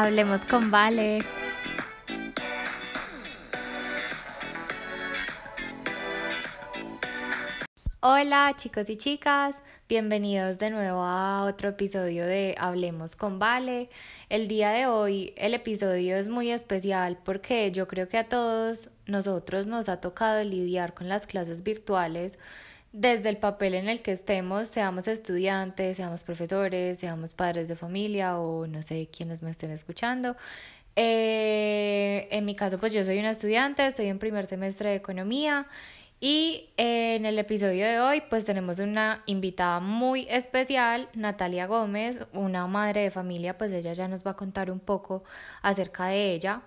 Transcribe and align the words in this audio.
Hablemos 0.00 0.44
con 0.44 0.70
Vale. 0.70 1.18
Hola 7.98 8.54
chicos 8.56 8.88
y 8.90 8.96
chicas, 8.96 9.56
bienvenidos 9.88 10.60
de 10.60 10.70
nuevo 10.70 11.02
a 11.02 11.42
otro 11.42 11.70
episodio 11.70 12.24
de 12.26 12.54
Hablemos 12.58 13.16
con 13.16 13.40
Vale. 13.40 13.90
El 14.28 14.46
día 14.46 14.70
de 14.70 14.86
hoy 14.86 15.34
el 15.36 15.52
episodio 15.52 16.16
es 16.16 16.28
muy 16.28 16.52
especial 16.52 17.18
porque 17.24 17.72
yo 17.72 17.88
creo 17.88 18.08
que 18.08 18.18
a 18.18 18.28
todos 18.28 18.90
nosotros 19.06 19.66
nos 19.66 19.88
ha 19.88 20.00
tocado 20.00 20.44
lidiar 20.44 20.94
con 20.94 21.08
las 21.08 21.26
clases 21.26 21.64
virtuales 21.64 22.38
desde 22.92 23.28
el 23.28 23.36
papel 23.36 23.74
en 23.74 23.88
el 23.88 24.02
que 24.02 24.12
estemos, 24.12 24.68
seamos 24.68 25.08
estudiantes, 25.08 25.96
seamos 25.96 26.22
profesores, 26.22 26.98
seamos 26.98 27.34
padres 27.34 27.68
de 27.68 27.76
familia 27.76 28.38
o 28.38 28.66
no 28.66 28.82
sé 28.82 29.08
quiénes 29.14 29.42
me 29.42 29.50
estén 29.50 29.70
escuchando. 29.70 30.36
Eh, 30.96 32.28
en 32.30 32.44
mi 32.44 32.56
caso, 32.56 32.78
pues 32.78 32.92
yo 32.92 33.04
soy 33.04 33.18
una 33.18 33.30
estudiante, 33.30 33.86
estoy 33.86 34.06
en 34.06 34.18
primer 34.18 34.46
semestre 34.46 34.90
de 34.90 34.96
economía 34.96 35.66
y 36.20 36.70
en 36.76 37.26
el 37.26 37.38
episodio 37.38 37.86
de 37.86 38.00
hoy, 38.00 38.22
pues 38.28 38.44
tenemos 38.44 38.80
una 38.80 39.22
invitada 39.26 39.78
muy 39.78 40.26
especial, 40.28 41.08
Natalia 41.14 41.66
Gómez, 41.66 42.26
una 42.32 42.66
madre 42.66 43.02
de 43.02 43.10
familia, 43.12 43.56
pues 43.56 43.70
ella 43.72 43.92
ya 43.92 44.08
nos 44.08 44.26
va 44.26 44.32
a 44.32 44.36
contar 44.36 44.70
un 44.70 44.80
poco 44.80 45.22
acerca 45.62 46.06
de 46.08 46.34
ella. 46.34 46.62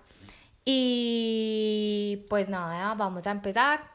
Y 0.64 2.24
pues 2.30 2.48
nada, 2.48 2.94
vamos 2.94 3.26
a 3.26 3.32
empezar. 3.32 3.91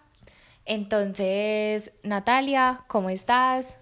Entonces, 0.67 1.94
Natalia, 2.03 2.81
¿cómo 2.88 3.09
estás? 3.09 3.73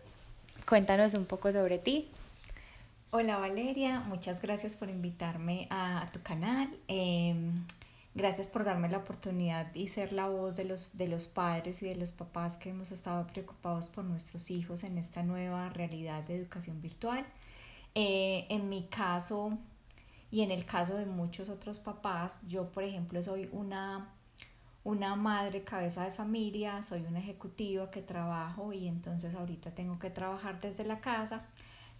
Cuéntanos 0.69 1.15
un 1.15 1.25
poco 1.25 1.51
sobre 1.51 1.79
ti. 1.79 2.07
Hola 3.09 3.39
Valeria, 3.39 4.01
muchas 4.01 4.39
gracias 4.39 4.75
por 4.75 4.91
invitarme 4.91 5.67
a, 5.71 6.07
tu 6.13 6.21
canal. 6.21 6.69
Em, 6.87 7.65
gracias 8.13 8.49
por 8.49 8.63
darme 8.63 8.87
la 8.87 8.99
oportunidad 8.99 9.73
y 9.73 9.87
ser 9.87 10.13
la 10.13 10.27
voz 10.27 10.55
de 10.55 10.65
los, 10.65 10.95
de 10.95 11.07
los 11.07 11.25
padres 11.25 11.81
y 11.81 11.87
de 11.87 11.95
los 11.95 12.11
papás 12.11 12.57
que 12.57 12.69
hemos 12.69 12.91
estado 12.91 13.25
preocupados 13.25 13.87
por 13.89 14.03
nuestros 14.03 14.51
hijos 14.51 14.83
en 14.83 14.99
esta 14.99 15.23
nueva 15.23 15.69
realidad 15.69 16.21
de 16.25 16.35
educación 16.35 16.83
virtual. 16.83 17.25
Eh, 17.95 18.45
en 18.49 18.69
mi 18.69 18.83
caso 18.83 19.57
y 20.29 20.41
en 20.41 20.51
el 20.51 20.65
caso 20.65 20.97
de 20.97 21.07
muchos 21.07 21.49
otros 21.49 21.79
papás, 21.79 22.47
yo 22.47 22.69
por 22.69 22.83
ejemplo 22.83 23.23
soy 23.23 23.49
una 23.51 24.14
una 24.85 25.15
madre 25.15 25.63
cabeza 25.63 26.05
de 26.05 26.11
familia, 26.11 26.81
soy 26.83 27.01
una 27.01 27.19
ejecutiva 27.19 27.89
que 27.89 28.03
trabajo 28.03 28.71
y 28.71 28.87
entonces 28.87 29.33
ahorita 29.33 29.71
tengo 29.71 29.97
que 29.97 30.11
trabajar 30.11 30.61
desde 30.61 30.85
la 30.85 31.01
casa. 31.01 31.43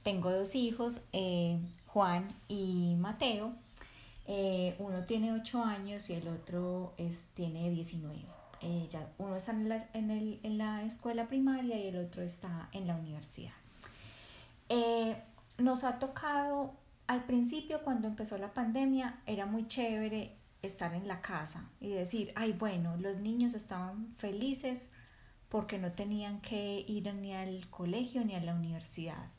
Tengo 0.04 0.32
dos 0.32 0.54
hijos, 0.54 1.02
eh, 1.12 1.60
Juan 1.88 2.28
y 2.48 2.96
Mateo. 3.00 3.54
Eh, 4.28 4.76
uno 4.78 5.04
tiene 5.04 5.34
8 5.34 5.64
años 5.64 6.10
y 6.12 6.14
el 6.14 6.28
otro 6.28 6.94
es, 6.98 7.30
tiene 7.34 7.72
19. 7.72 8.20
Eh, 8.62 8.88
ya, 8.88 9.10
uno 9.18 9.36
está 9.36 9.52
en 9.52 9.68
la, 9.68 9.84
en, 9.94 10.12
el, 10.12 10.40
en 10.44 10.60
la, 10.60 10.84
escuela 10.84 11.28
primaria 11.28 11.78
y 11.78 11.88
el 11.88 11.98
otro 11.98 12.22
está 12.22 12.70
en 12.72 12.86
la 12.86 12.96
universidad. 12.96 13.54
nos 15.58 15.84
ha 15.84 15.98
tocado 15.98 16.74
al 17.08 17.24
principio 17.24 17.82
cuando 17.84 18.08
empezó 18.08 18.38
la 18.38 18.54
pandemia, 18.54 19.22
era 19.26 19.48
muy 19.48 19.68
chévere 19.68 20.36
estar 20.66 20.94
en 20.94 21.08
la 21.08 21.22
casa 21.22 21.70
y 21.80 21.90
decir, 21.90 22.32
ay, 22.36 22.54
bueno, 22.54 22.98
los 22.98 23.20
niños 23.20 23.54
estaban 23.54 24.14
felices 24.18 24.90
porque 25.50 25.78
no 25.78 25.92
tenían 25.92 26.42
que 26.42 26.84
ir 26.88 27.14
ni 27.14 27.34
al 27.34 27.70
colegio 27.70 28.26
ni 28.26 28.36
a 28.36 28.42
la 28.42 28.56
universidad. 28.56 29.30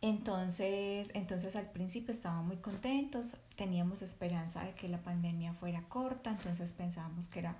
Entonces, 0.00 1.10
entonces 1.14 1.56
al 1.56 1.70
principio 1.70 2.12
estaban 2.12 2.46
muy 2.46 2.58
contentos, 2.58 3.36
teníamos 3.56 4.02
esperanza 4.02 4.62
de 4.64 4.72
que 4.74 4.88
la 4.88 4.98
pandemia 4.98 5.52
fuera 5.54 5.82
corta, 5.88 6.30
entonces 6.30 6.72
pensábamos 6.72 7.26
que 7.26 7.40
era 7.40 7.56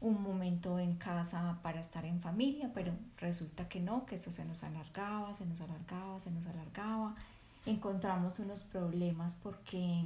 un 0.00 0.22
momento 0.22 0.78
en 0.78 0.94
casa 0.96 1.58
para 1.62 1.80
estar 1.80 2.04
en 2.04 2.20
familia, 2.20 2.70
pero 2.72 2.92
resulta 3.18 3.68
que 3.68 3.80
no, 3.80 4.06
que 4.06 4.14
eso 4.14 4.30
se 4.30 4.44
nos 4.44 4.62
alargaba, 4.62 5.34
se 5.34 5.46
nos 5.46 5.60
alargaba, 5.60 6.20
se 6.20 6.30
nos 6.30 6.46
alargaba. 6.46 7.16
Encontramos 7.64 8.38
unos 8.38 8.62
problemas 8.62 9.34
porque 9.42 10.04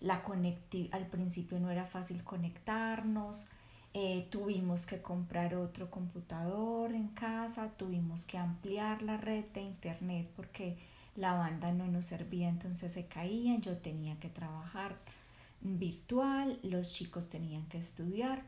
la 0.00 0.22
al 0.92 1.06
principio 1.06 1.58
no 1.58 1.70
era 1.70 1.86
fácil 1.86 2.22
conectarnos, 2.22 3.48
eh, 3.94 4.28
tuvimos 4.30 4.84
que 4.84 5.00
comprar 5.00 5.54
otro 5.54 5.90
computador 5.90 6.92
en 6.92 7.08
casa, 7.08 7.70
tuvimos 7.78 8.26
que 8.26 8.36
ampliar 8.36 9.00
la 9.00 9.16
red 9.16 9.44
de 9.54 9.62
internet 9.62 10.30
porque 10.36 10.76
la 11.16 11.32
banda 11.32 11.72
no 11.72 11.86
nos 11.86 12.04
servía, 12.04 12.48
entonces 12.48 12.92
se 12.92 13.06
caían, 13.06 13.62
yo 13.62 13.78
tenía 13.78 14.18
que 14.20 14.28
trabajar 14.28 14.96
virtual, 15.62 16.58
los 16.62 16.92
chicos 16.92 17.30
tenían 17.30 17.64
que 17.68 17.78
estudiar, 17.78 18.42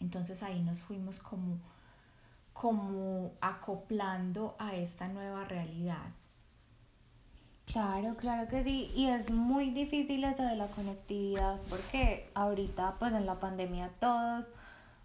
entonces 0.00 0.42
ahí 0.42 0.62
nos 0.62 0.82
fuimos 0.82 1.20
como, 1.20 1.58
como 2.52 3.32
acoplando 3.40 4.54
a 4.58 4.76
esta 4.76 5.08
nueva 5.08 5.44
realidad. 5.44 6.10
Claro, 7.66 8.16
claro 8.16 8.48
que 8.48 8.64
sí, 8.64 8.90
y 8.94 9.06
es 9.06 9.30
muy 9.30 9.70
difícil 9.70 10.24
eso 10.24 10.42
de 10.42 10.56
la 10.56 10.66
conectividad 10.66 11.58
porque 11.70 12.28
ahorita 12.34 12.96
pues 12.98 13.12
en 13.14 13.24
la 13.24 13.40
pandemia 13.40 13.90
todos, 13.98 14.46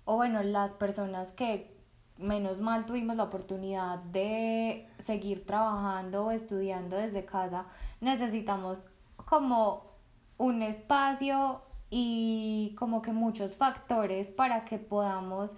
o 0.06 0.16
bueno, 0.16 0.44
las 0.44 0.74
personas 0.74 1.32
que 1.32 1.74
menos 2.18 2.60
mal 2.60 2.86
tuvimos 2.86 3.16
la 3.16 3.24
oportunidad 3.24 4.00
de 4.00 4.88
seguir 5.00 5.46
trabajando 5.46 6.26
o 6.26 6.32
estudiando 6.32 6.98
desde 6.98 7.26
casa, 7.26 7.66
necesitamos 8.02 8.80
como 9.16 9.84
un 10.38 10.62
espacio 10.62 11.62
y 11.90 12.76
como 12.78 13.02
que 13.02 13.14
muchos 13.14 13.56
factores 13.56 14.28
para 14.28 14.66
que 14.66 14.78
podamos 14.78 15.52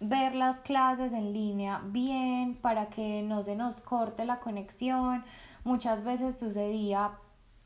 ver 0.00 0.34
las 0.34 0.60
clases 0.60 1.12
en 1.12 1.32
línea 1.32 1.82
bien, 1.84 2.54
para 2.54 2.86
que 2.88 3.22
no 3.22 3.42
se 3.42 3.56
nos 3.56 3.74
corte 3.80 4.24
la 4.24 4.40
conexión 4.40 5.24
muchas 5.64 6.04
veces 6.04 6.38
sucedía, 6.38 7.12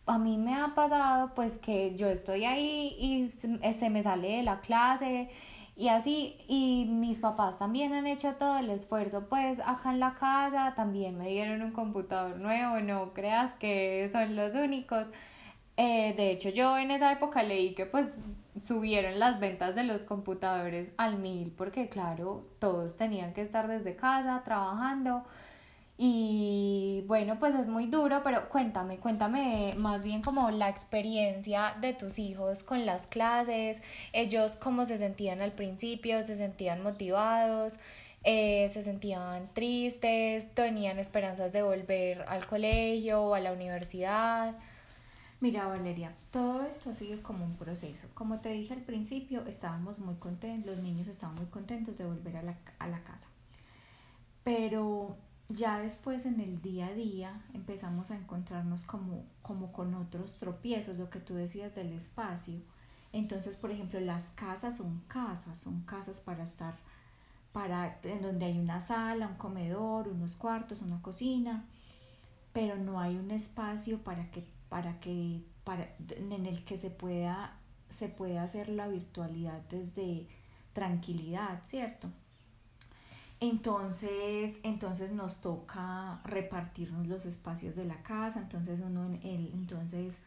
a 0.06 0.18
mí 0.18 0.38
me 0.38 0.54
ha 0.54 0.74
pasado 0.74 1.34
pues 1.34 1.58
que 1.58 1.94
yo 1.96 2.08
estoy 2.08 2.44
ahí 2.44 2.96
y 2.98 3.30
se, 3.30 3.90
me 3.90 4.02
sale 4.02 4.38
de 4.38 4.42
la 4.42 4.60
clase 4.60 5.30
y 5.76 5.88
así, 5.88 6.36
y 6.48 6.86
mis 6.88 7.18
papás 7.18 7.58
también 7.58 7.92
han 7.92 8.06
hecho 8.08 8.34
todo 8.34 8.58
el 8.58 8.68
esfuerzo, 8.70 9.28
pues 9.28 9.60
acá 9.60 9.92
en 9.92 10.00
la 10.00 10.14
casa 10.14 10.72
también 10.74 11.16
me 11.16 11.28
dieron 11.28 11.62
un 11.62 11.72
computador 11.72 12.36
nuevo, 12.38 12.80
no 12.80 13.12
creas 13.14 13.54
que 13.56 14.08
son 14.12 14.34
los 14.34 14.54
únicos. 14.54 15.08
Eh, 15.76 16.14
de 16.16 16.32
hecho, 16.32 16.48
yo 16.48 16.76
en 16.78 16.90
esa 16.90 17.12
época 17.12 17.44
leí 17.44 17.74
que 17.76 17.86
pues 17.86 18.24
subieron 18.60 19.20
las 19.20 19.38
ventas 19.38 19.76
de 19.76 19.84
los 19.84 20.00
computadores 20.00 20.92
al 20.96 21.18
mil, 21.18 21.52
porque 21.56 21.88
claro, 21.88 22.44
todos 22.58 22.96
tenían 22.96 23.32
que 23.32 23.42
estar 23.42 23.68
desde 23.68 23.94
casa 23.94 24.42
trabajando. 24.44 25.24
Y 26.00 27.02
bueno, 27.08 27.40
pues 27.40 27.56
es 27.56 27.66
muy 27.66 27.86
duro, 27.86 28.22
pero 28.22 28.48
cuéntame, 28.48 28.98
cuéntame 28.98 29.74
más 29.76 30.04
bien 30.04 30.22
como 30.22 30.48
la 30.52 30.68
experiencia 30.68 31.74
de 31.80 31.92
tus 31.92 32.20
hijos 32.20 32.62
con 32.62 32.86
las 32.86 33.08
clases, 33.08 33.82
ellos 34.12 34.54
cómo 34.60 34.86
se 34.86 34.96
sentían 34.96 35.42
al 35.42 35.50
principio, 35.50 36.24
se 36.24 36.36
sentían 36.36 36.84
motivados, 36.84 37.72
eh, 38.22 38.70
se 38.72 38.84
sentían 38.84 39.52
tristes, 39.54 40.54
tenían 40.54 41.00
esperanzas 41.00 41.52
de 41.52 41.62
volver 41.62 42.22
al 42.28 42.46
colegio 42.46 43.20
o 43.22 43.34
a 43.34 43.40
la 43.40 43.50
universidad. 43.50 44.56
Mira, 45.40 45.66
Valeria, 45.66 46.14
todo 46.30 46.62
esto 46.62 46.90
ha 46.90 46.94
sido 46.94 47.20
como 47.24 47.44
un 47.44 47.56
proceso. 47.56 48.06
Como 48.14 48.38
te 48.38 48.50
dije 48.50 48.72
al 48.72 48.82
principio, 48.82 49.44
estábamos 49.48 49.98
muy 49.98 50.14
contentos, 50.14 50.76
los 50.76 50.78
niños 50.78 51.08
estaban 51.08 51.34
muy 51.34 51.46
contentos 51.46 51.98
de 51.98 52.06
volver 52.06 52.36
a 52.36 52.42
la, 52.42 52.54
a 52.78 52.86
la 52.86 53.00
casa. 53.02 53.28
Pero 54.44 55.16
ya 55.48 55.78
después 55.78 56.26
en 56.26 56.40
el 56.40 56.60
día 56.60 56.88
a 56.88 56.94
día 56.94 57.42
empezamos 57.54 58.10
a 58.10 58.16
encontrarnos 58.16 58.84
como, 58.84 59.24
como 59.42 59.72
con 59.72 59.94
otros 59.94 60.36
tropiezos, 60.38 60.98
lo 60.98 61.08
que 61.08 61.20
tú 61.20 61.34
decías 61.34 61.74
del 61.74 61.92
espacio. 61.92 62.60
Entonces, 63.12 63.56
por 63.56 63.70
ejemplo, 63.70 63.98
las 64.00 64.32
casas 64.32 64.76
son 64.76 65.00
casas, 65.08 65.58
son 65.58 65.82
casas 65.82 66.20
para 66.20 66.44
estar, 66.44 66.76
para, 67.52 67.98
en 68.02 68.20
donde 68.20 68.46
hay 68.46 68.58
una 68.58 68.80
sala, 68.80 69.28
un 69.28 69.36
comedor, 69.36 70.08
unos 70.08 70.36
cuartos, 70.36 70.82
una 70.82 71.00
cocina, 71.00 71.64
pero 72.52 72.76
no 72.76 73.00
hay 73.00 73.16
un 73.16 73.30
espacio 73.30 73.98
para 74.04 74.30
que, 74.30 74.46
para 74.68 75.00
que, 75.00 75.42
para, 75.64 75.88
en 76.10 76.44
el 76.44 76.64
que 76.66 76.76
se 76.76 76.90
pueda, 76.90 77.56
se 77.88 78.08
pueda 78.08 78.42
hacer 78.42 78.68
la 78.68 78.88
virtualidad 78.88 79.62
desde 79.70 80.28
tranquilidad, 80.74 81.62
¿cierto? 81.64 82.08
Entonces, 83.40 84.58
entonces 84.64 85.12
nos 85.12 85.42
toca 85.42 86.20
repartirnos 86.24 87.06
los 87.06 87.24
espacios 87.24 87.76
de 87.76 87.84
la 87.84 88.02
casa, 88.02 88.40
entonces 88.40 88.80
uno 88.80 89.06
en 89.06 89.14
el, 89.22 89.52
entonces 89.52 90.22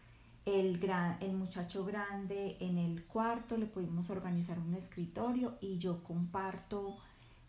el, 0.45 0.79
gran, 0.79 1.17
el 1.21 1.33
muchacho 1.33 1.83
grande 1.83 2.55
en 2.61 2.77
el 2.77 3.03
cuarto 3.03 3.57
le 3.57 3.65
pudimos 3.65 4.09
organizar 4.09 4.59
un 4.59 4.73
escritorio 4.75 5.57
y 5.59 5.77
yo 5.77 6.01
comparto 6.03 6.97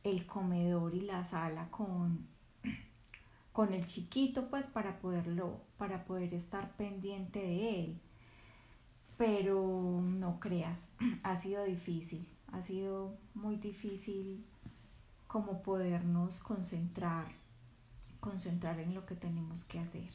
el 0.03 0.27
comedor 0.27 0.97
y 0.97 1.03
la 1.03 1.23
sala 1.23 1.69
con, 1.71 2.27
con 3.53 3.73
el 3.73 3.87
chiquito 3.87 4.49
pues 4.51 4.67
para 4.67 4.99
poderlo, 4.99 5.61
para 5.79 6.05
poder 6.05 6.35
estar 6.35 6.77
pendiente 6.77 7.39
de 7.39 7.85
él. 7.85 8.01
pero 9.17 10.01
no 10.03 10.41
creas, 10.41 10.91
ha 11.23 11.37
sido 11.37 11.63
difícil, 11.65 12.27
ha 12.51 12.63
sido 12.63 13.17
muy 13.35 13.57
difícil 13.57 14.45
como 15.33 15.63
podernos 15.63 16.41
concentrar, 16.41 17.25
concentrar 18.21 18.79
en 18.81 18.93
lo 18.93 19.07
que 19.07 19.15
tenemos 19.15 19.65
que 19.65 19.79
hacer. 19.79 20.11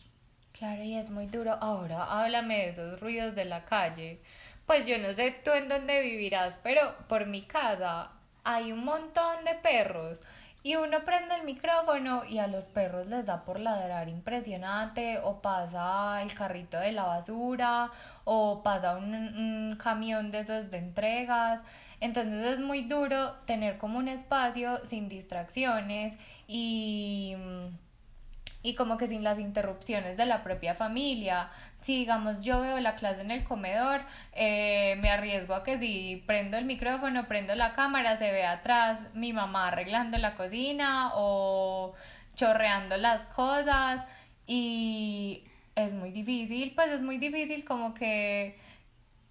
Claro, 0.52 0.84
y 0.84 0.94
es 0.94 1.10
muy 1.10 1.26
duro. 1.26 1.54
Ahora 1.54 2.04
háblame 2.04 2.58
de 2.58 2.70
esos 2.70 3.00
ruidos 3.00 3.34
de 3.34 3.46
la 3.46 3.66
calle. 3.66 4.22
Pues 4.68 4.86
yo 4.86 5.00
no 5.00 5.12
sé 5.14 5.32
tú 5.44 5.50
en 5.52 5.70
dónde 5.70 6.04
vivirás, 6.04 6.54
pero 6.62 6.96
por 7.08 7.26
mi 7.26 7.42
casa 7.42 8.12
hay 8.44 8.72
un 8.72 8.86
montón 8.86 9.44
de 9.44 9.56
perros 9.56 10.22
y 10.64 10.76
uno 10.76 11.06
prende 11.06 11.36
el 11.36 11.44
micrófono 11.44 12.26
y 12.26 12.40
a 12.40 12.48
los 12.48 12.66
perros 12.66 13.08
les 13.08 13.28
da 13.28 13.46
por 13.46 13.60
ladrar 13.60 14.10
impresionante 14.10 15.20
o 15.24 15.42
pasa 15.42 16.22
el 16.22 16.34
carrito 16.34 16.78
de 16.80 16.92
la 16.92 17.06
basura 17.06 17.92
o 18.26 18.64
pasa 18.64 18.98
un, 18.98 19.14
un 19.14 19.78
camión 19.78 20.32
de 20.32 20.40
esos 20.40 20.70
de 20.70 20.78
entregas. 20.80 21.64
Entonces 22.00 22.46
es 22.46 22.60
muy 22.60 22.84
duro 22.84 23.34
tener 23.46 23.78
como 23.78 23.98
un 23.98 24.08
espacio 24.08 24.86
sin 24.86 25.08
distracciones 25.08 26.18
y 26.48 27.36
y 28.68 28.76
como 28.76 28.98
que 28.98 29.08
sin 29.08 29.24
las 29.24 29.40
interrupciones 29.40 30.18
de 30.18 30.26
la 30.26 30.44
propia 30.44 30.76
familia. 30.76 31.50
Si 31.80 32.00
digamos 32.00 32.44
yo 32.44 32.60
veo 32.60 32.78
la 32.82 32.96
clase 32.96 33.22
en 33.22 33.32
el 33.32 33.46
comedor, 33.46 34.02
eh, 34.34 34.98
me 35.02 35.10
arriesgo 35.10 35.54
a 35.56 35.64
que 35.64 35.80
si 35.80 36.22
prendo 36.28 36.58
el 36.58 36.66
micrófono, 36.66 37.30
prendo 37.30 37.56
la 37.56 37.72
cámara, 37.72 38.18
se 38.18 38.30
ve 38.30 38.46
atrás 38.46 39.00
mi 39.14 39.32
mamá 39.32 39.70
arreglando 39.70 40.18
la 40.18 40.36
cocina 40.36 41.12
o 41.16 41.94
chorreando 42.36 42.98
las 42.98 43.24
cosas 43.28 44.04
y 44.46 45.46
es 45.76 45.94
muy 45.94 46.12
difícil, 46.12 46.74
pues 46.76 46.90
es 46.90 47.02
muy 47.02 47.20
difícil 47.20 47.64
como 47.64 47.94
que 47.94 48.60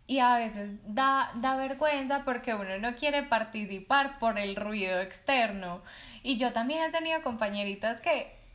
y 0.06 0.20
a 0.20 0.36
veces 0.36 0.70
da, 0.86 1.30
da 1.34 1.56
vergüenza 1.56 2.24
porque 2.24 2.54
uno 2.54 2.78
no 2.78 2.94
quiere 2.94 3.24
participar 3.24 4.18
por 4.18 4.38
el 4.38 4.56
ruido 4.56 4.98
externo. 5.02 5.82
Y 6.22 6.38
yo 6.38 6.54
también 6.54 6.84
he 6.84 6.90
tenido 6.90 7.22
compañeritas 7.22 8.00
que 8.00 8.45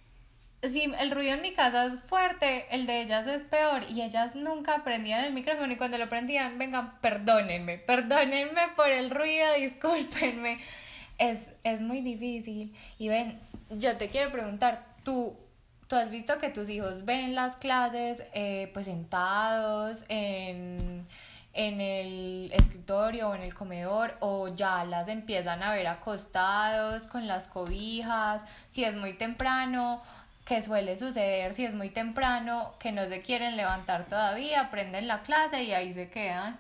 si 0.63 0.83
el 0.83 1.11
ruido 1.11 1.33
en 1.33 1.41
mi 1.41 1.53
casa 1.53 1.87
es 1.87 1.99
fuerte, 2.01 2.67
el 2.69 2.85
de 2.85 3.01
ellas 3.01 3.25
es 3.25 3.43
peor 3.43 3.83
y 3.89 4.01
ellas 4.01 4.35
nunca 4.35 4.83
prendían 4.83 5.25
el 5.25 5.33
micrófono 5.33 5.73
y 5.73 5.75
cuando 5.75 5.97
lo 5.97 6.07
prendían, 6.07 6.59
vengan, 6.59 6.99
perdónenme, 7.01 7.79
perdónenme 7.79 8.69
por 8.75 8.89
el 8.89 9.09
ruido, 9.09 9.53
discúlpenme. 9.57 10.59
Es, 11.17 11.49
es 11.63 11.81
muy 11.81 12.01
difícil. 12.01 12.75
Y 12.99 13.09
ven, 13.09 13.39
yo 13.69 13.97
te 13.97 14.09
quiero 14.09 14.31
preguntar, 14.31 14.85
¿tú, 15.03 15.35
tú 15.87 15.95
has 15.95 16.11
visto 16.11 16.37
que 16.39 16.49
tus 16.49 16.69
hijos 16.69 17.05
ven 17.05 17.33
las 17.33 17.55
clases 17.55 18.23
eh, 18.33 18.69
pues 18.73 18.85
sentados 18.85 20.03
en, 20.09 21.07
en 21.53 21.81
el 21.81 22.51
escritorio 22.53 23.29
o 23.29 23.35
en 23.35 23.41
el 23.41 23.53
comedor 23.53 24.15
o 24.19 24.47
ya 24.47 24.83
las 24.85 25.07
empiezan 25.07 25.63
a 25.63 25.73
ver 25.73 25.87
acostados 25.87 27.07
con 27.07 27.27
las 27.27 27.47
cobijas, 27.47 28.43
si 28.69 28.83
es 28.83 28.95
muy 28.95 29.13
temprano 29.13 30.01
que 30.45 30.63
suele 30.63 30.95
suceder 30.95 31.53
si 31.53 31.65
es 31.65 31.73
muy 31.73 31.89
temprano, 31.89 32.73
que 32.79 32.91
no 32.91 33.07
se 33.07 33.21
quieren 33.21 33.57
levantar 33.57 34.07
todavía, 34.07 34.61
aprenden 34.61 35.07
la 35.07 35.21
clase 35.21 35.63
y 35.63 35.73
ahí 35.73 35.93
se 35.93 36.09
quedan. 36.09 36.59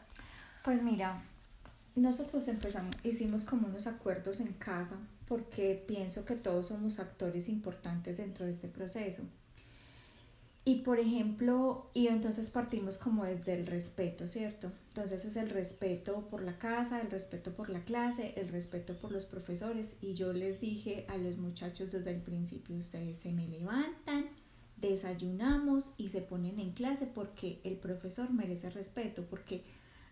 Pues 0.63 0.83
mira, 0.83 1.21
nosotros 1.95 2.47
empezamos, 2.47 2.95
hicimos 3.03 3.43
como 3.43 3.67
unos 3.67 3.87
acuerdos 3.87 4.39
en 4.39 4.53
casa 4.53 4.97
porque 5.27 5.81
pienso 5.87 6.25
que 6.25 6.35
todos 6.35 6.67
somos 6.67 6.99
actores 6.99 7.47
importantes 7.49 8.17
dentro 8.17 8.45
de 8.45 8.51
este 8.51 8.67
proceso. 8.67 9.23
Y 10.63 10.81
por 10.81 10.99
ejemplo, 10.99 11.89
y 11.93 12.07
entonces 12.07 12.49
partimos 12.49 12.97
como 12.97 13.25
desde 13.25 13.53
el 13.53 13.65
respeto, 13.65 14.27
¿cierto? 14.27 14.71
Entonces 14.91 15.23
es 15.23 15.37
el 15.37 15.49
respeto 15.49 16.27
por 16.29 16.43
la 16.43 16.57
casa, 16.57 16.99
el 16.99 17.09
respeto 17.09 17.53
por 17.53 17.69
la 17.69 17.85
clase, 17.85 18.33
el 18.35 18.49
respeto 18.49 18.93
por 18.97 19.13
los 19.13 19.23
profesores. 19.25 19.95
Y 20.01 20.15
yo 20.15 20.33
les 20.33 20.59
dije 20.59 21.05
a 21.07 21.15
los 21.15 21.37
muchachos 21.37 21.93
desde 21.93 22.11
el 22.11 22.21
principio, 22.21 22.75
ustedes 22.75 23.19
se 23.19 23.31
me 23.31 23.47
levantan, 23.47 24.25
desayunamos 24.75 25.93
y 25.95 26.09
se 26.09 26.19
ponen 26.19 26.59
en 26.59 26.73
clase 26.73 27.07
porque 27.07 27.61
el 27.63 27.77
profesor 27.77 28.33
merece 28.33 28.69
respeto, 28.69 29.25
porque 29.29 29.63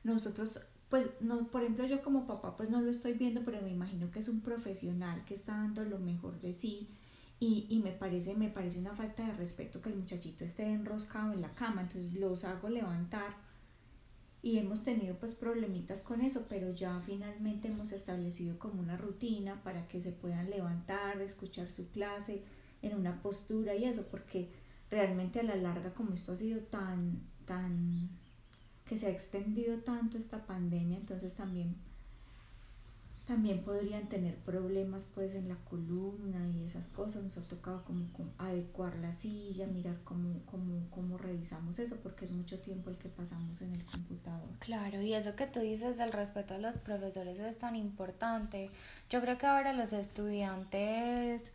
nosotros, 0.06 0.66
pues, 0.88 1.18
no, 1.20 1.48
por 1.48 1.64
ejemplo, 1.64 1.86
yo 1.86 2.02
como 2.02 2.26
papá, 2.26 2.56
pues 2.56 2.70
no 2.70 2.80
lo 2.80 2.90
estoy 2.90 3.12
viendo, 3.12 3.44
pero 3.44 3.62
me 3.62 3.72
imagino 3.72 4.10
que 4.12 4.20
es 4.20 4.30
un 4.30 4.40
profesional 4.40 5.26
que 5.26 5.34
está 5.34 5.58
dando 5.58 5.84
lo 5.84 6.00
mejor 6.00 6.40
de 6.40 6.54
sí 6.54 6.88
y, 7.42 7.68
y, 7.70 7.80
me 7.80 7.92
parece 7.92 8.36
me 8.36 8.50
parece 8.50 8.80
una 8.80 8.96
falta 8.96 9.26
de 9.26 9.34
respeto 9.34 9.82
que 9.82 9.90
el 9.90 9.96
muchachito 9.96 10.44
esté 10.44 10.64
enroscado 10.64 11.32
en 11.32 11.42
la 11.42 11.54
cama 11.56 11.82
entonces 11.82 12.14
los 12.16 12.44
hago 12.44 12.68
levantar 12.68 13.49
y 14.42 14.58
hemos 14.58 14.84
tenido 14.84 15.16
pues 15.16 15.36
problemitas 15.36 16.02
con 16.02 16.22
eso 16.22 16.46
pero 16.48 16.72
ya 16.74 17.02
finalmente 17.06 17.68
hemos 17.68 17.92
establecido 17.92 18.58
como 18.58 18.82
una 18.82 18.96
rutina 18.98 19.62
para 19.64 19.88
que 19.88 20.00
se 20.00 20.12
puedan 20.12 20.50
levantar 20.50 21.22
escuchar 21.22 21.70
su 21.70 21.90
clase 21.90 22.44
en 22.82 22.96
una 22.96 23.22
postura 23.22 23.76
y 23.76 23.84
eso 23.84 24.08
porque 24.10 24.50
realmente 24.90 25.40
a 25.42 25.44
la 25.44 25.56
larga 25.56 25.94
como 25.94 26.14
esto 26.14 26.32
ha 26.32 26.38
sido 26.38 26.62
tan 26.62 27.22
tan 27.46 28.10
que 28.86 28.98
se 28.98 29.08
ha 29.08 29.12
extendido 29.12 29.80
tanto 29.80 30.18
esta 30.18 30.46
pandemia 30.46 30.98
entonces 30.98 31.36
también 31.36 31.76
también 33.30 33.62
podrían 33.64 34.10
tener 34.10 34.36
problemas 34.38 35.08
pues 35.14 35.36
en 35.36 35.50
la 35.50 35.56
columna 35.70 36.50
y 36.50 36.64
esas 36.64 36.90
cosas. 36.90 37.22
Nos 37.22 37.38
ha 37.38 37.44
tocado 37.44 37.86
como, 37.86 38.08
adecuar 38.40 38.98
la 38.98 39.14
silla, 39.14 39.68
mirar 39.68 40.00
cómo, 40.04 40.42
cómo, 40.48 40.90
cómo 40.90 41.16
revisamos 41.16 41.78
eso, 41.78 41.98
porque 42.02 42.26
es 42.26 42.32
mucho 42.32 42.58
tiempo 42.58 42.90
el 42.90 42.98
que 42.98 43.08
pasamos 43.08 43.62
en 43.62 43.76
el 43.76 43.86
computador. 43.86 44.50
Claro, 44.58 45.04
y 45.04 45.14
eso 45.14 45.36
que 45.36 45.46
tú 45.46 45.60
dices 45.60 46.00
del 46.00 46.12
respeto 46.12 46.56
a 46.56 46.58
los 46.58 46.78
profesores 46.78 47.38
es 47.38 47.60
tan 47.60 47.76
importante. 47.76 48.72
Yo 49.12 49.22
creo 49.22 49.38
que 49.38 49.46
ahora 49.46 49.74
los 49.74 49.94
estudiantes 49.94 51.52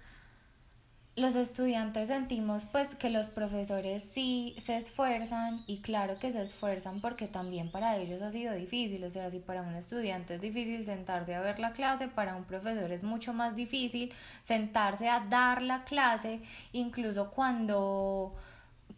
los 1.16 1.36
estudiantes 1.36 2.08
sentimos 2.08 2.66
pues 2.72 2.94
que 2.96 3.08
los 3.08 3.28
profesores 3.28 4.02
sí 4.02 4.56
se 4.60 4.76
esfuerzan 4.76 5.62
y 5.68 5.78
claro 5.78 6.18
que 6.18 6.32
se 6.32 6.42
esfuerzan 6.42 7.00
porque 7.00 7.28
también 7.28 7.70
para 7.70 7.96
ellos 7.96 8.20
ha 8.20 8.32
sido 8.32 8.52
difícil, 8.52 9.04
o 9.04 9.10
sea, 9.10 9.30
si 9.30 9.38
para 9.38 9.62
un 9.62 9.76
estudiante 9.76 10.34
es 10.34 10.40
difícil 10.40 10.84
sentarse 10.84 11.34
a 11.34 11.40
ver 11.40 11.60
la 11.60 11.72
clase, 11.72 12.08
para 12.08 12.34
un 12.34 12.44
profesor 12.44 12.90
es 12.90 13.04
mucho 13.04 13.32
más 13.32 13.54
difícil 13.54 14.12
sentarse 14.42 15.08
a 15.08 15.20
dar 15.20 15.62
la 15.62 15.84
clase, 15.84 16.40
incluso 16.72 17.30
cuando 17.30 18.34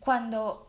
cuando 0.00 0.65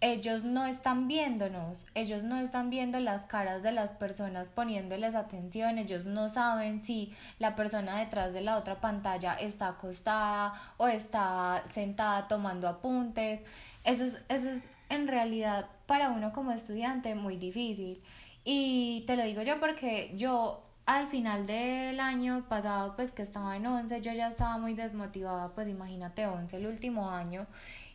ellos 0.00 0.44
no 0.44 0.64
están 0.64 1.08
viéndonos, 1.08 1.84
ellos 1.94 2.22
no 2.22 2.38
están 2.38 2.70
viendo 2.70 3.00
las 3.00 3.26
caras 3.26 3.62
de 3.64 3.72
las 3.72 3.90
personas 3.90 4.48
poniéndoles 4.48 5.16
atención, 5.16 5.76
ellos 5.78 6.04
no 6.04 6.28
saben 6.28 6.78
si 6.78 7.12
la 7.40 7.56
persona 7.56 7.98
detrás 7.98 8.32
de 8.32 8.42
la 8.42 8.56
otra 8.58 8.80
pantalla 8.80 9.34
está 9.34 9.68
acostada 9.68 10.52
o 10.76 10.86
está 10.86 11.64
sentada 11.68 12.28
tomando 12.28 12.68
apuntes. 12.68 13.40
Eso 13.84 14.04
es, 14.04 14.22
eso 14.28 14.48
es 14.48 14.68
en 14.88 15.08
realidad 15.08 15.66
para 15.86 16.10
uno 16.10 16.32
como 16.32 16.52
estudiante 16.52 17.14
muy 17.16 17.36
difícil. 17.36 18.00
Y 18.44 19.02
te 19.06 19.16
lo 19.16 19.24
digo 19.24 19.42
yo 19.42 19.58
porque 19.58 20.12
yo 20.14 20.62
al 20.86 21.06
final 21.08 21.46
del 21.46 22.00
año 22.00 22.46
pasado, 22.48 22.94
pues 22.96 23.12
que 23.12 23.22
estaba 23.22 23.56
en 23.56 23.66
11, 23.66 24.00
yo 24.00 24.12
ya 24.12 24.28
estaba 24.28 24.56
muy 24.58 24.74
desmotivada, 24.74 25.50
pues 25.54 25.68
imagínate 25.68 26.26
11 26.26 26.56
el 26.56 26.66
último 26.66 27.10
año 27.10 27.46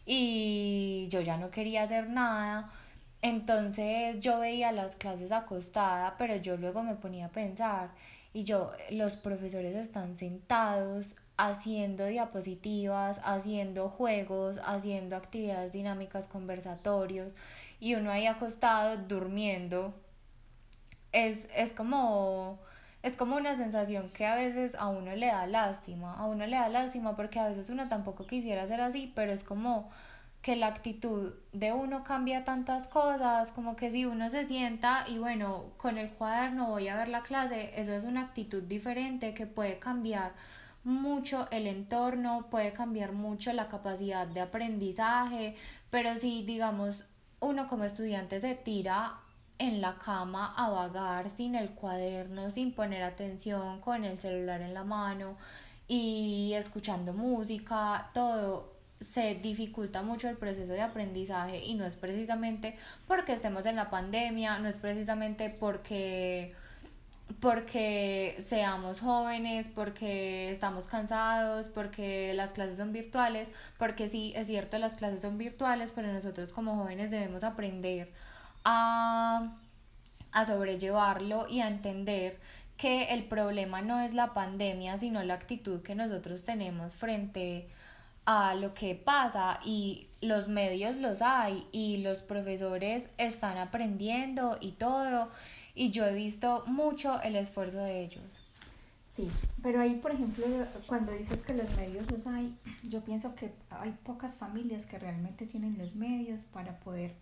y 0.05 1.07
yo 1.10 1.22
ya 1.22 1.38
no 1.38 1.51
quería 1.51 1.83
hacer 1.83 2.10
nada. 2.10 2.72
Entonces 3.22 4.19
yo 4.19 4.39
veía 4.39 4.72
las 4.72 4.95
clases 4.95 5.31
acostada, 5.31 6.15
pero 6.17 6.36
yo 6.38 6.57
luego 6.57 6.83
me 6.83 6.95
ponía 6.95 7.27
a 7.27 7.29
pensar 7.29 7.91
y 8.33 8.43
yo, 8.43 8.72
los 8.89 9.15
profesores 9.15 9.75
están 9.75 10.15
sentados 10.15 11.15
haciendo 11.38 12.05
diapositivas, 12.07 13.22
haciendo 13.24 13.89
juegos, 13.89 14.57
haciendo 14.65 15.15
actividades 15.15 15.74
dinámicas, 15.74 16.27
conversatorios 16.27 17.31
y 17.79 17.95
uno 17.95 18.12
ahí 18.12 18.25
acostado 18.25 18.98
durmiendo. 18.98 19.93
Es, 21.12 21.48
es 21.55 21.74
como 21.74 22.60
es 23.03 23.17
como 23.17 23.36
una 23.36 23.57
sensación 23.57 24.10
que 24.10 24.25
a 24.25 24.36
veces 24.36 24.75
a 24.75 24.88
uno 24.88 25.15
le 25.15 25.27
da 25.27 25.45
lástima, 25.45 26.13
a 26.15 26.25
uno 26.25 26.48
le 26.48 26.55
da 26.55 26.69
lástima 26.69 27.15
porque 27.17 27.38
a 27.39 27.50
veces 27.50 27.69
uno 27.69 27.89
tampoco 27.89 28.25
quisiera 28.25 28.65
ser 28.65 28.79
así, 28.81 29.12
pero 29.13 29.33
es 29.33 29.43
como 29.43 29.91
que 30.41 30.55
la 30.55 30.67
actitud 30.67 31.33
de 31.51 31.74
uno 31.74 32.03
cambia 32.03 32.45
tantas 32.45 32.88
cosas, 32.88 33.51
como 33.51 33.75
que 33.75 33.91
si 33.91 34.05
uno 34.05 34.29
se 34.29 34.45
sienta 34.45 35.05
y 35.07 35.17
bueno, 35.17 35.65
con 35.77 35.98
el 35.98 36.12
cuaderno 36.12 36.67
voy 36.69 36.88
a 36.88 36.95
ver 36.95 37.10
la 37.10 37.24
clase, 37.24 37.72
eso 37.79 37.93
es 37.93 38.05
una 38.05 38.22
actitud 38.22 38.63
diferente 38.63 39.33
que 39.33 39.48
puede 39.48 39.79
cambiar 39.79 40.33
mucho 40.86 41.48
el 41.51 41.67
entorno, 41.67 42.48
puede 42.50 42.72
cambiar 42.74 43.12
mucho 43.12 43.51
la 43.53 43.67
capacidad 43.67 44.27
de 44.27 44.41
aprendizaje, 44.41 45.55
pero 45.89 46.15
si 46.15 46.43
digamos 46.43 47.05
uno 47.41 47.67
como 47.67 47.83
estudiante 47.83 48.39
se 48.39 48.55
tira 48.55 49.13
en 49.60 49.81
la 49.81 49.95
cama 49.98 50.53
a 50.57 50.69
vagar 50.69 51.29
sin 51.29 51.55
el 51.55 51.69
cuaderno, 51.69 52.51
sin 52.51 52.74
poner 52.74 53.03
atención, 53.03 53.79
con 53.81 54.05
el 54.05 54.17
celular 54.17 54.62
en 54.62 54.74
la 54.74 54.83
mano 54.83 55.38
y 55.88 56.53
escuchando 56.55 57.13
música, 57.13 58.10
todo 58.13 58.74
se 59.00 59.36
dificulta 59.36 60.01
mucho 60.01 60.29
el 60.29 60.38
proceso 60.38 60.74
de 60.74 60.81
aprendizaje 60.81 61.63
y 61.63 61.75
no 61.75 61.86
es 61.86 61.95
precisamente 61.95 62.77
porque 63.07 63.33
estemos 63.33 63.65
en 63.65 63.75
la 63.75 63.89
pandemia, 63.89 64.60
no 64.60 64.69
es 64.69 64.75
precisamente 64.75 65.50
porque 65.50 66.53
porque 67.39 68.41
seamos 68.45 69.00
jóvenes, 69.00 69.67
porque 69.74 70.51
estamos 70.51 70.88
cansados, 70.88 71.67
porque 71.67 72.33
las 72.33 72.51
clases 72.51 72.77
son 72.77 72.93
virtuales, 72.93 73.50
porque 73.77 74.07
sí, 74.07 74.33
es 74.36 74.48
cierto, 74.48 74.77
las 74.77 74.95
clases 74.95 75.22
son 75.22 75.38
virtuales, 75.38 75.91
pero 75.93 76.12
nosotros 76.13 76.51
como 76.53 76.75
jóvenes 76.75 77.12
debemos 77.12 77.43
aprender 77.43 78.12
a, 78.63 79.55
a 80.32 80.46
sobrellevarlo 80.46 81.48
y 81.48 81.62
a 81.62 81.67
entender 81.67 82.39
que 82.77 83.13
el 83.13 83.25
problema 83.25 83.82
no 83.82 84.00
es 84.00 84.13
la 84.13 84.34
pandemia, 84.34 84.98
sino 84.98 85.24
la 85.24 85.36
actitud 85.36 85.82
que 85.82 85.96
nosotros 85.96 86.43
tenemos 86.43 86.96
frente 86.96 87.67
a 88.25 88.55
lo 88.55 88.74
que 88.74 88.96
pasa 88.96 89.60
y 89.65 90.08
los 90.22 90.48
medios 90.48 90.96
los 90.96 91.22
hay 91.22 91.67
y 91.72 91.98
los 91.98 92.20
profesores 92.20 93.10
están 93.17 93.58
aprendiendo 93.58 94.58
y 94.62 94.72
todo 94.72 95.29
y 95.75 95.91
yo 95.91 96.05
he 96.05 96.13
visto 96.13 96.63
mucho 96.67 97.22
el 97.22 97.36
esfuerzo 97.36 97.79
de 97.79 98.03
ellos. 98.03 98.24
Sí, 99.05 99.29
pero 99.62 99.79
ahí, 99.79 99.96
por 99.96 100.12
ejemplo, 100.12 100.46
cuando 100.88 101.12
dices 101.12 101.43
que 101.43 101.53
los 101.53 101.70
medios 101.75 102.10
los 102.12 102.25
hay, 102.25 102.55
yo 102.84 103.01
pienso 103.01 103.36
que 103.36 103.51
hay 103.70 103.91
pocas 104.03 104.38
familias 104.38 104.88
que 104.88 104.98
realmente 104.98 105.46
tienen 105.46 105.77
los 105.77 105.96
medios 105.96 106.43
para 106.46 106.79
poder, 106.79 107.13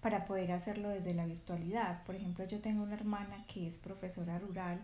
para 0.00 0.24
poder 0.24 0.52
hacerlo 0.52 0.88
desde 0.88 1.14
la 1.14 1.26
virtualidad. 1.26 2.04
Por 2.04 2.14
ejemplo, 2.14 2.46
yo 2.46 2.60
tengo 2.60 2.82
una 2.82 2.94
hermana 2.94 3.44
que 3.46 3.66
es 3.66 3.78
profesora 3.78 4.38
rural 4.38 4.80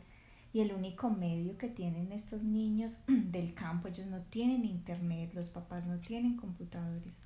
y 0.52 0.60
el 0.60 0.72
único 0.72 1.10
medio 1.10 1.56
que 1.56 1.68
tienen 1.68 2.12
estos 2.12 2.44
niños 2.44 3.02
del 3.06 3.54
campo, 3.54 3.88
ellos 3.88 4.06
no 4.06 4.20
tienen 4.22 4.64
internet, 4.64 5.32
los 5.34 5.50
papás 5.50 5.86
no 5.86 5.98
tienen 5.98 6.36
computadores. 6.36 7.20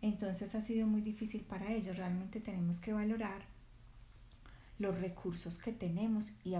Entonces 0.00 0.54
ha 0.54 0.60
sido 0.60 0.86
muy 0.86 1.00
difícil 1.00 1.42
para 1.42 1.72
ellos. 1.72 1.96
Realmente 1.96 2.40
tenemos 2.40 2.80
que 2.80 2.92
valorar 2.92 3.42
los 4.78 5.00
recursos 5.00 5.62
que 5.62 5.72
tenemos 5.72 6.34
y, 6.44 6.56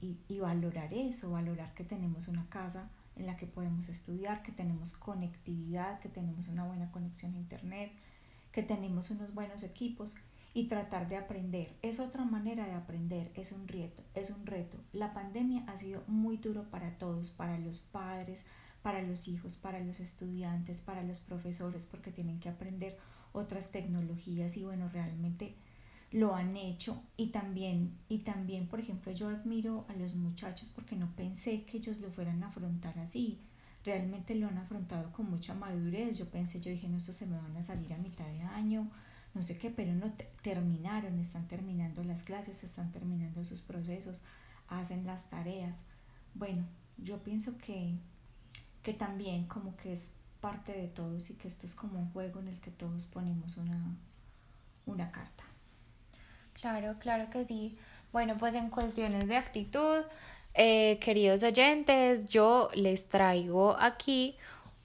y, 0.00 0.18
y 0.28 0.38
valorar 0.38 0.94
eso, 0.94 1.32
valorar 1.32 1.74
que 1.74 1.82
tenemos 1.82 2.28
una 2.28 2.48
casa 2.48 2.88
en 3.16 3.26
la 3.26 3.36
que 3.36 3.46
podemos 3.46 3.88
estudiar, 3.88 4.42
que 4.42 4.52
tenemos 4.52 4.96
conectividad, 4.96 5.98
que 6.00 6.08
tenemos 6.08 6.48
una 6.48 6.64
buena 6.64 6.90
conexión 6.90 7.34
a 7.34 7.38
internet, 7.38 7.92
que 8.54 8.62
tenemos 8.62 9.10
unos 9.10 9.34
buenos 9.34 9.64
equipos 9.64 10.16
y 10.54 10.68
tratar 10.68 11.08
de 11.08 11.16
aprender. 11.16 11.74
Es 11.82 11.98
otra 11.98 12.24
manera 12.24 12.64
de 12.64 12.72
aprender, 12.72 13.32
es 13.34 13.50
un 13.50 13.66
reto, 13.66 14.04
es 14.14 14.30
un 14.30 14.46
reto. 14.46 14.78
La 14.92 15.12
pandemia 15.12 15.64
ha 15.66 15.76
sido 15.76 16.04
muy 16.06 16.36
duro 16.36 16.70
para 16.70 16.96
todos, 16.96 17.30
para 17.30 17.58
los 17.58 17.80
padres, 17.80 18.46
para 18.80 19.02
los 19.02 19.26
hijos, 19.26 19.56
para 19.56 19.80
los 19.80 19.98
estudiantes, 19.98 20.80
para 20.80 21.02
los 21.02 21.18
profesores, 21.18 21.84
porque 21.84 22.12
tienen 22.12 22.38
que 22.38 22.48
aprender 22.48 22.96
otras 23.32 23.72
tecnologías 23.72 24.56
y 24.56 24.62
bueno, 24.62 24.88
realmente 24.88 25.56
lo 26.12 26.36
han 26.36 26.56
hecho 26.56 27.02
y 27.16 27.30
también, 27.30 27.98
y 28.08 28.18
también, 28.18 28.68
por 28.68 28.78
ejemplo, 28.78 29.10
yo 29.10 29.30
admiro 29.30 29.84
a 29.88 29.94
los 29.94 30.14
muchachos 30.14 30.70
porque 30.72 30.94
no 30.94 31.10
pensé 31.16 31.64
que 31.64 31.78
ellos 31.78 31.98
lo 31.98 32.12
fueran 32.12 32.44
a 32.44 32.48
afrontar 32.50 32.96
así. 33.00 33.40
Realmente 33.84 34.34
lo 34.34 34.48
han 34.48 34.58
afrontado 34.58 35.12
con 35.12 35.30
mucha 35.30 35.54
madurez. 35.54 36.18
Yo 36.18 36.28
pensé, 36.28 36.60
yo 36.60 36.70
dije, 36.70 36.88
no, 36.88 36.96
esto 36.96 37.12
se 37.12 37.26
me 37.26 37.36
van 37.36 37.56
a 37.56 37.62
salir 37.62 37.92
a 37.92 37.98
mitad 37.98 38.26
de 38.26 38.42
año, 38.42 38.90
no 39.34 39.42
sé 39.42 39.58
qué, 39.58 39.70
pero 39.70 39.94
no 39.94 40.12
terminaron, 40.42 41.18
están 41.18 41.48
terminando 41.48 42.02
las 42.04 42.22
clases, 42.22 42.64
están 42.64 42.92
terminando 42.92 43.44
sus 43.44 43.60
procesos, 43.60 44.24
hacen 44.68 45.04
las 45.04 45.28
tareas. 45.28 45.84
Bueno, 46.34 46.64
yo 46.96 47.22
pienso 47.22 47.58
que, 47.58 47.94
que 48.82 48.94
también 48.94 49.46
como 49.46 49.76
que 49.76 49.92
es 49.92 50.16
parte 50.40 50.72
de 50.72 50.88
todos 50.88 51.30
y 51.30 51.34
que 51.34 51.48
esto 51.48 51.66
es 51.66 51.74
como 51.74 51.98
un 51.98 52.10
juego 52.12 52.40
en 52.40 52.48
el 52.48 52.60
que 52.60 52.70
todos 52.70 53.06
ponemos 53.06 53.56
una, 53.56 53.96
una 54.86 55.10
carta. 55.10 55.44
Claro, 56.52 56.96
claro 56.98 57.30
que 57.30 57.44
sí. 57.44 57.76
Bueno, 58.12 58.36
pues 58.36 58.54
en 58.54 58.70
cuestiones 58.70 59.28
de 59.28 59.36
actitud, 59.36 60.02
eh, 60.54 60.98
queridos 61.00 61.42
oyentes, 61.42 62.26
yo 62.26 62.68
les 62.74 63.08
traigo 63.08 63.76
aquí 63.78 64.36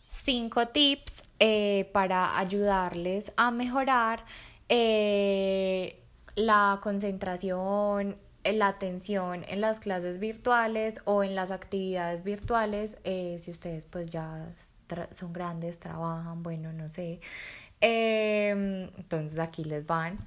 cinco 0.10 0.68
tips 0.68 1.24
eh, 1.40 1.90
para 1.94 2.40
ayudarles 2.40 3.32
a 3.38 3.52
mejorar 3.52 4.26
eh, 4.68 6.02
la 6.36 6.80
concentración, 6.82 8.18
la 8.44 8.68
atención 8.68 9.46
en 9.48 9.62
las 9.62 9.80
clases 9.80 10.20
virtuales 10.20 10.96
o 11.06 11.24
en 11.24 11.36
las 11.36 11.52
actividades 11.52 12.24
virtuales, 12.24 12.98
si 13.04 13.52
ustedes 13.52 13.86
pues 13.86 14.10
ya 14.10 14.54
son 15.12 15.34
grandes, 15.34 15.80
trabajan, 15.80 16.42
bueno, 16.42 16.74
no 16.74 16.90
sé. 16.90 17.20
Em, 17.82 18.90
entonces 18.98 19.40
aquí 19.40 19.64
les 19.64 19.86
van. 19.86 20.18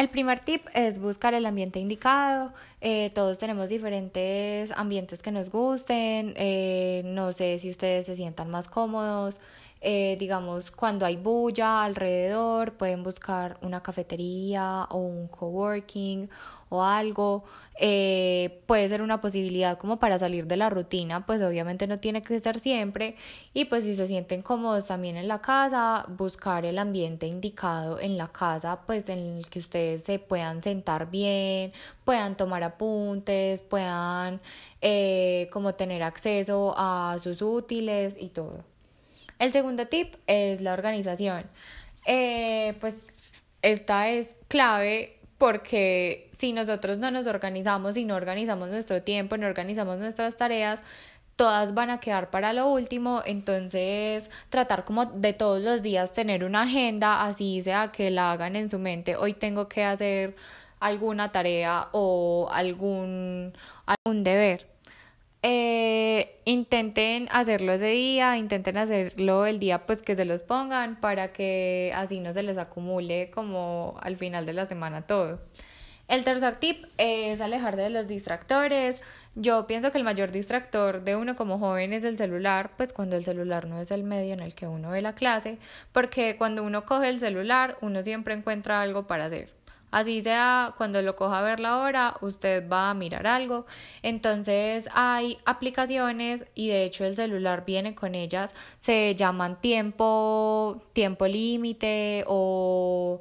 El 0.00 0.08
primer 0.08 0.40
tip 0.40 0.66
es 0.72 0.98
buscar 0.98 1.34
el 1.34 1.44
ambiente 1.44 1.78
indicado. 1.78 2.54
Eh, 2.80 3.10
todos 3.14 3.36
tenemos 3.36 3.68
diferentes 3.68 4.70
ambientes 4.70 5.22
que 5.22 5.30
nos 5.30 5.50
gusten. 5.50 6.32
Eh, 6.38 7.02
no 7.04 7.34
sé 7.34 7.58
si 7.58 7.68
ustedes 7.68 8.06
se 8.06 8.16
sientan 8.16 8.50
más 8.50 8.66
cómodos. 8.66 9.34
Eh, 9.82 10.16
digamos, 10.18 10.70
cuando 10.70 11.04
hay 11.04 11.18
bulla 11.18 11.84
alrededor, 11.84 12.78
pueden 12.78 13.02
buscar 13.02 13.58
una 13.60 13.82
cafetería 13.82 14.84
o 14.88 15.00
un 15.00 15.28
coworking 15.28 16.30
o 16.70 16.82
algo. 16.82 17.44
Eh, 17.82 18.62
puede 18.66 18.88
ser 18.90 19.00
una 19.00 19.22
posibilidad 19.22 19.78
como 19.78 19.98
para 19.98 20.18
salir 20.18 20.46
de 20.46 20.58
la 20.58 20.68
rutina, 20.68 21.24
pues 21.24 21.40
obviamente 21.40 21.86
no 21.86 21.98
tiene 21.98 22.22
que 22.22 22.38
ser 22.40 22.58
siempre. 22.60 23.16
Y 23.54 23.66
pues 23.66 23.84
si 23.84 23.94
se 23.94 24.06
sienten 24.06 24.42
cómodos 24.42 24.86
también 24.88 25.16
en 25.16 25.28
la 25.28 25.40
casa, 25.40 26.04
buscar 26.08 26.66
el 26.66 26.78
ambiente 26.78 27.26
indicado 27.26 27.98
en 27.98 28.18
la 28.18 28.28
casa, 28.28 28.80
pues 28.86 29.08
en 29.08 29.38
el 29.38 29.48
que 29.48 29.60
ustedes 29.60 30.04
se 30.04 30.18
puedan 30.18 30.62
sentar 30.62 31.10
bien, 31.10 31.72
puedan 32.04 32.36
tomar 32.36 32.62
apuntes, 32.64 33.60
puedan 33.62 34.40
eh, 34.82 35.48
como 35.52 35.74
tener 35.74 36.02
acceso 36.02 36.74
a 36.76 37.18
sus 37.22 37.40
útiles 37.42 38.16
y 38.18 38.28
todo. 38.28 38.64
El 39.38 39.52
segundo 39.52 39.86
tip 39.86 40.16
es 40.26 40.60
la 40.60 40.74
organización. 40.74 41.46
Eh, 42.06 42.74
pues 42.80 43.04
esta 43.62 44.10
es 44.10 44.36
clave 44.48 45.19
porque 45.40 46.28
si 46.32 46.52
nosotros 46.52 46.98
no 46.98 47.10
nos 47.10 47.26
organizamos 47.26 47.96
y 47.96 48.04
no 48.04 48.14
organizamos 48.14 48.68
nuestro 48.68 49.02
tiempo, 49.02 49.38
no 49.38 49.46
organizamos 49.46 49.96
nuestras 49.96 50.36
tareas, 50.36 50.82
todas 51.34 51.72
van 51.72 51.88
a 51.88 51.98
quedar 51.98 52.28
para 52.28 52.52
lo 52.52 52.68
último, 52.68 53.22
entonces 53.24 54.28
tratar 54.50 54.84
como 54.84 55.06
de 55.06 55.32
todos 55.32 55.62
los 55.62 55.80
días 55.80 56.12
tener 56.12 56.44
una 56.44 56.64
agenda, 56.64 57.24
así 57.24 57.62
sea 57.62 57.90
que 57.90 58.10
la 58.10 58.32
hagan 58.32 58.54
en 58.54 58.68
su 58.68 58.78
mente, 58.78 59.16
hoy 59.16 59.32
tengo 59.32 59.66
que 59.66 59.82
hacer 59.82 60.36
alguna 60.78 61.32
tarea 61.32 61.88
o 61.92 62.50
algún, 62.52 63.54
algún 63.86 64.22
deber. 64.22 64.66
Eh, 65.42 66.38
intenten 66.44 67.28
hacerlo 67.30 67.72
ese 67.72 67.86
día, 67.86 68.36
intenten 68.36 68.76
hacerlo 68.76 69.46
el 69.46 69.58
día 69.58 69.86
pues 69.86 70.02
que 70.02 70.14
se 70.14 70.26
los 70.26 70.42
pongan 70.42 71.00
para 71.00 71.32
que 71.32 71.92
así 71.94 72.20
no 72.20 72.32
se 72.34 72.42
les 72.42 72.58
acumule 72.58 73.30
como 73.30 73.96
al 74.02 74.16
final 74.16 74.44
de 74.44 74.52
la 74.52 74.66
semana 74.66 75.02
todo. 75.06 75.40
El 76.08 76.24
tercer 76.24 76.56
tip 76.56 76.84
es 76.98 77.40
alejarse 77.40 77.80
de 77.82 77.90
los 77.90 78.08
distractores. 78.08 79.00
Yo 79.36 79.66
pienso 79.66 79.92
que 79.92 79.98
el 79.98 80.04
mayor 80.04 80.32
distractor 80.32 81.04
de 81.04 81.16
uno 81.16 81.36
como 81.36 81.58
joven 81.58 81.92
es 81.92 82.04
el 82.04 82.16
celular, 82.18 82.72
pues 82.76 82.92
cuando 82.92 83.16
el 83.16 83.24
celular 83.24 83.66
no 83.66 83.80
es 83.80 83.92
el 83.92 84.02
medio 84.02 84.34
en 84.34 84.40
el 84.40 84.54
que 84.54 84.66
uno 84.66 84.90
ve 84.90 85.02
la 85.02 85.14
clase, 85.14 85.58
porque 85.92 86.36
cuando 86.36 86.64
uno 86.64 86.84
coge 86.84 87.08
el 87.08 87.20
celular 87.20 87.78
uno 87.80 88.02
siempre 88.02 88.34
encuentra 88.34 88.82
algo 88.82 89.06
para 89.06 89.26
hacer. 89.26 89.59
Así 89.90 90.22
sea, 90.22 90.74
cuando 90.76 91.02
lo 91.02 91.16
coja 91.16 91.40
a 91.40 91.42
ver 91.42 91.60
la 91.60 91.78
hora, 91.78 92.16
usted 92.20 92.68
va 92.68 92.90
a 92.90 92.94
mirar 92.94 93.26
algo. 93.26 93.66
Entonces 94.02 94.88
hay 94.94 95.38
aplicaciones 95.44 96.46
y 96.54 96.68
de 96.68 96.84
hecho 96.84 97.04
el 97.04 97.16
celular 97.16 97.64
viene 97.66 97.94
con 97.94 98.14
ellas. 98.14 98.54
Se 98.78 99.14
llaman 99.16 99.60
tiempo, 99.60 100.82
tiempo 100.92 101.26
límite 101.26 102.24
o, 102.26 103.20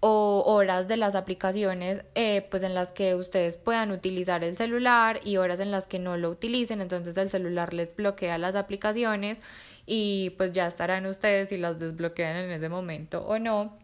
o 0.00 0.42
horas 0.46 0.88
de 0.88 0.96
las 0.96 1.14
aplicaciones 1.14 2.04
eh, 2.16 2.46
pues 2.50 2.64
en 2.64 2.74
las 2.74 2.92
que 2.92 3.14
ustedes 3.14 3.56
puedan 3.56 3.92
utilizar 3.92 4.42
el 4.42 4.56
celular 4.56 5.20
y 5.24 5.36
horas 5.36 5.60
en 5.60 5.70
las 5.70 5.86
que 5.86 5.98
no 6.00 6.16
lo 6.16 6.30
utilicen. 6.30 6.80
Entonces 6.80 7.16
el 7.16 7.30
celular 7.30 7.72
les 7.72 7.94
bloquea 7.94 8.36
las 8.38 8.56
aplicaciones 8.56 9.40
y 9.86 10.30
pues 10.38 10.52
ya 10.52 10.66
estarán 10.66 11.06
ustedes 11.06 11.50
si 11.50 11.56
las 11.56 11.78
desbloquean 11.78 12.36
en 12.36 12.50
ese 12.50 12.68
momento 12.68 13.24
o 13.26 13.38
no. 13.38 13.81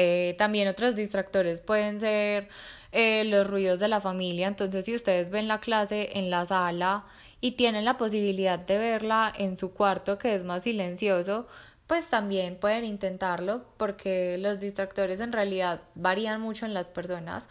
Eh, 0.00 0.36
también 0.38 0.68
otros 0.68 0.94
distractores 0.94 1.58
pueden 1.58 1.98
ser 1.98 2.48
eh, 2.92 3.24
los 3.24 3.48
ruidos 3.48 3.80
de 3.80 3.88
la 3.88 4.00
familia. 4.00 4.46
Entonces, 4.46 4.84
si 4.84 4.94
ustedes 4.94 5.28
ven 5.28 5.48
la 5.48 5.58
clase 5.58 6.16
en 6.16 6.30
la 6.30 6.46
sala 6.46 7.04
y 7.40 7.52
tienen 7.52 7.84
la 7.84 7.98
posibilidad 7.98 8.60
de 8.60 8.78
verla 8.78 9.32
en 9.36 9.56
su 9.56 9.72
cuarto, 9.72 10.16
que 10.16 10.36
es 10.36 10.44
más 10.44 10.62
silencioso, 10.62 11.48
pues 11.88 12.08
también 12.08 12.54
pueden 12.54 12.84
intentarlo 12.84 13.64
porque 13.76 14.38
los 14.38 14.60
distractores 14.60 15.18
en 15.18 15.32
realidad 15.32 15.80
varían 15.96 16.40
mucho 16.40 16.64
en 16.64 16.74
las 16.74 16.86
personas. 16.86 17.48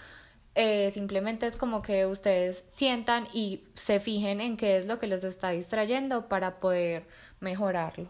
Eh, 0.56 0.92
simplemente 0.94 1.48
es 1.48 1.58
como 1.58 1.82
que 1.82 2.06
ustedes 2.06 2.63
sientan 2.70 3.27
y 3.34 3.66
se 3.74 4.00
fijen 4.00 4.39
en 4.39 4.56
qué 4.56 4.77
es 4.77 4.86
lo 4.86 5.00
que 5.00 5.08
los 5.08 5.25
está 5.25 5.50
distrayendo 5.50 6.30
para 6.30 6.62
poder 6.62 7.08
mejorarlo. 7.42 8.08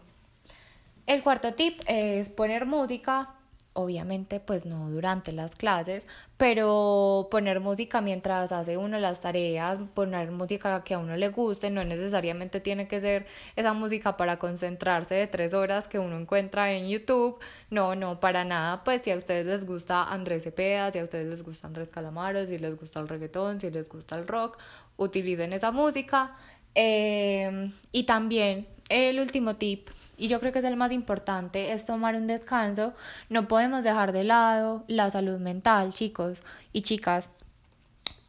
El 1.08 1.24
cuarto 1.24 1.54
tip 1.54 1.80
es 1.88 2.28
poner 2.28 2.66
música 2.66 3.34
obviamente 3.72 4.40
pues 4.40 4.66
no 4.66 4.90
durante 4.90 5.32
las 5.32 5.54
clases, 5.54 6.04
pero 6.36 7.28
poner 7.30 7.60
música 7.60 8.00
mientras 8.00 8.52
hace 8.52 8.76
uno 8.76 8.98
las 8.98 9.20
tareas, 9.20 9.78
poner 9.94 10.30
música 10.30 10.82
que 10.84 10.94
a 10.94 10.98
uno 10.98 11.16
le 11.16 11.28
guste, 11.28 11.70
no 11.70 11.84
necesariamente 11.84 12.60
tiene 12.60 12.88
que 12.88 13.00
ser 13.00 13.26
esa 13.56 13.74
música 13.74 14.16
para 14.16 14.38
concentrarse 14.38 15.14
de 15.14 15.26
tres 15.26 15.54
horas 15.54 15.88
que 15.88 15.98
uno 15.98 16.16
encuentra 16.18 16.72
en 16.72 16.88
YouTube, 16.88 17.38
no, 17.70 17.94
no, 17.94 18.20
para 18.20 18.44
nada, 18.44 18.82
pues 18.84 19.02
si 19.02 19.10
a 19.10 19.16
ustedes 19.16 19.46
les 19.46 19.64
gusta 19.64 20.04
Andrés 20.04 20.42
Cepeda, 20.44 20.90
si 20.92 20.98
a 20.98 21.04
ustedes 21.04 21.26
les 21.28 21.42
gusta 21.42 21.68
Andrés 21.68 21.88
Calamaro, 21.88 22.46
si 22.46 22.58
les 22.58 22.78
gusta 22.78 23.00
el 23.00 23.08
reggaetón, 23.08 23.60
si 23.60 23.70
les 23.70 23.88
gusta 23.88 24.16
el 24.16 24.26
rock, 24.26 24.58
utilicen 24.96 25.52
esa 25.52 25.70
música. 25.72 26.36
Eh, 26.74 27.72
y 27.90 28.04
también 28.04 28.68
el 28.88 29.20
último 29.20 29.56
tip 29.56 29.88
y 30.16 30.28
yo 30.28 30.40
creo 30.40 30.52
que 30.52 30.58
es 30.58 30.64
el 30.64 30.76
más 30.76 30.92
importante, 30.92 31.72
es 31.72 31.84
tomar 31.84 32.16
un 32.16 32.26
descanso. 32.26 32.92
No 33.28 33.46
podemos 33.48 33.84
dejar 33.84 34.12
de 34.12 34.24
lado 34.24 34.84
la 34.88 35.10
salud 35.10 35.38
mental, 35.38 35.94
chicos 35.94 36.40
y 36.72 36.82
chicas, 36.82 37.30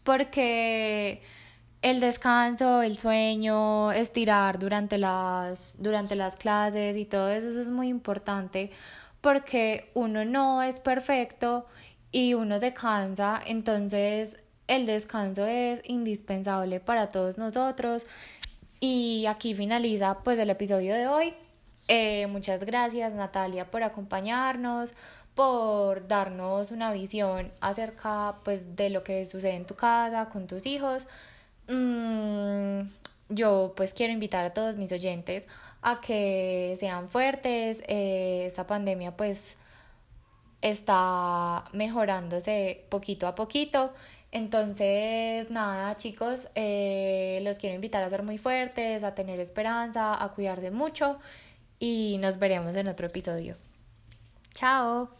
porque 0.04 1.22
el 1.82 2.00
descanso, 2.00 2.82
el 2.82 2.96
sueño, 2.98 3.92
estirar 3.92 4.60
durante 4.60 4.98
las, 4.98 5.74
durante 5.78 6.16
las 6.16 6.36
clases 6.36 6.98
y 6.98 7.06
todo 7.06 7.30
eso, 7.30 7.50
eso 7.50 7.62
es 7.62 7.70
muy 7.70 7.88
importante 7.88 8.72
porque 9.22 9.92
uno 9.94 10.26
no 10.26 10.62
es 10.62 10.80
perfecto 10.80 11.66
y 12.12 12.34
uno 12.34 12.60
se 12.60 12.74
cansa, 12.74 13.42
entonces 13.46 14.44
el 14.68 14.86
descanso 14.86 15.46
es 15.46 15.82
indispensable 15.84 16.80
para 16.80 17.10
todos 17.10 17.38
nosotros. 17.38 18.06
Y 18.80 19.26
aquí 19.26 19.54
finaliza 19.54 20.20
pues 20.24 20.40
el 20.40 20.50
episodio 20.50 20.96
de 20.96 21.08
hoy. 21.08 21.34
Eh, 21.88 22.28
muchas 22.28 22.64
gracias 22.66 23.14
Natalia 23.14 23.70
por 23.70 23.84
acompañarnos, 23.84 24.92
por 25.36 26.08
darnos 26.08 26.72
una 26.72 26.92
visión 26.92 27.52
acerca 27.62 28.36
pues 28.44 28.76
de 28.76 28.90
lo 28.90 29.04
que 29.04 29.26
sucede 29.26 29.56
en 29.56 29.66
tu 29.66 29.76
casa, 29.76 30.30
con 30.30 30.48
tus 30.48 30.66
hijos. 30.66 31.06
Mm, 31.68 32.82
yo 33.30 33.74
pues 33.76 33.94
quiero 33.94 34.14
invitar 34.14 34.46
a 34.46 34.54
todos 34.54 34.76
mis 34.76 34.92
oyentes 34.92 35.48
a 35.82 36.00
que 36.00 36.76
sean 36.80 37.10
fuertes. 37.10 37.82
Eh, 37.88 38.46
esta 38.48 38.66
pandemia 38.68 39.18
pues 39.18 39.58
está 40.62 41.66
mejorándose 41.74 42.86
poquito 42.90 43.28
a 43.28 43.36
poquito. 43.36 43.94
Entonces, 44.32 45.50
nada, 45.50 45.96
chicos, 45.98 46.50
eh, 46.56 47.40
los 47.44 47.58
quiero 47.58 47.76
invitar 47.76 48.04
a 48.04 48.10
ser 48.10 48.24
muy 48.24 48.38
fuertes, 48.38 49.04
a 49.04 49.16
tener 49.16 49.40
esperanza, 49.40 50.24
a 50.24 50.34
cuidarse 50.34 50.70
mucho 50.70 51.20
y 51.80 52.18
nos 52.20 52.38
veremos 52.38 52.76
en 52.76 52.88
otro 52.88 53.08
episodio. 53.08 53.56
Chao. 54.54 55.19